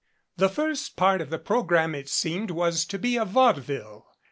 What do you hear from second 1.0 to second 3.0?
of the program, it seemed, was to